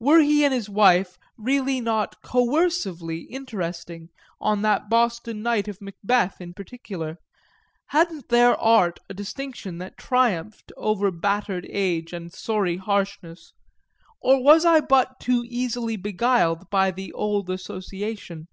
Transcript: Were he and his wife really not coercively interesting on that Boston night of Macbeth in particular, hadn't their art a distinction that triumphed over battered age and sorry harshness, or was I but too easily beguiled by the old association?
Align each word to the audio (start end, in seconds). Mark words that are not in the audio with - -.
Were 0.00 0.20
he 0.20 0.46
and 0.46 0.54
his 0.54 0.70
wife 0.70 1.18
really 1.36 1.78
not 1.78 2.22
coercively 2.22 3.26
interesting 3.28 4.08
on 4.40 4.62
that 4.62 4.88
Boston 4.88 5.42
night 5.42 5.68
of 5.68 5.82
Macbeth 5.82 6.40
in 6.40 6.54
particular, 6.54 7.18
hadn't 7.88 8.30
their 8.30 8.58
art 8.58 8.98
a 9.10 9.12
distinction 9.12 9.76
that 9.76 9.98
triumphed 9.98 10.72
over 10.78 11.10
battered 11.10 11.66
age 11.68 12.14
and 12.14 12.32
sorry 12.32 12.78
harshness, 12.78 13.52
or 14.22 14.42
was 14.42 14.64
I 14.64 14.80
but 14.80 15.20
too 15.20 15.44
easily 15.46 15.96
beguiled 15.96 16.70
by 16.70 16.90
the 16.90 17.12
old 17.12 17.50
association? 17.50 18.48